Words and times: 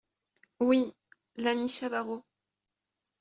Oui… 0.59 0.95
l’ami 1.37 1.67
Chavarot! 1.67 2.25